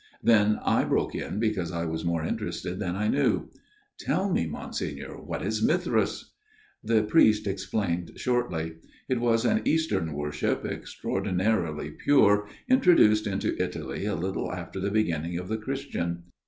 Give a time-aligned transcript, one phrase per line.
[0.23, 3.51] Then I broke in, because I was more interested than I knew."
[3.99, 6.31] Tell me, Monsignor, what was Mithras?"
[6.83, 8.77] The priest explained shortly.
[9.07, 15.37] It was an Eastern worship, extraordinarily pure, introduced into Italy a little after the beginning
[15.37, 16.23] of the Christian.